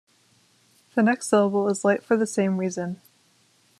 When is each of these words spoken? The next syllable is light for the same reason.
The 0.95 1.03
next 1.03 1.27
syllable 1.27 1.69
is 1.69 1.85
light 1.85 2.01
for 2.03 2.17
the 2.17 2.25
same 2.25 2.57
reason. 2.57 3.01